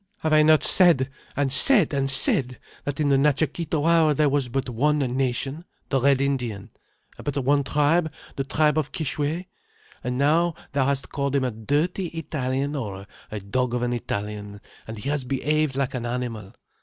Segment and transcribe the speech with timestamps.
[0.21, 4.29] Have I not said, and said, and said that in the Natcha Kee Tawara there
[4.29, 6.71] was but one nation, the Red Indian,
[7.19, 9.45] and but one tribe, the tribe of Kishwe?
[10.03, 14.59] And now thou hast called him a dirty Italian, or a dog of an Italian,
[14.87, 16.55] and he has behaved like an animal.